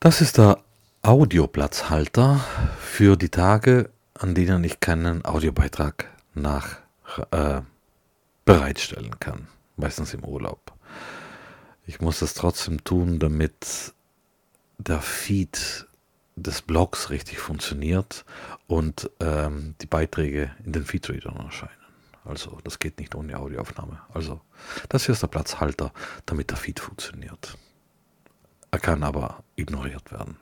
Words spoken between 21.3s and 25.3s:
erscheinen. Also das geht nicht ohne Audioaufnahme. Also das hier ist der